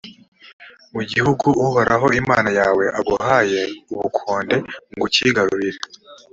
mu 0.93 1.01
gihugu 1.11 1.45
uhoraho 1.65 2.07
imana 2.21 2.49
yawe 2.59 2.83
aguhayeho 2.99 3.73
ubukonde 3.93 4.55
ngo 4.93 5.03
ucyigarurire, 5.07 5.79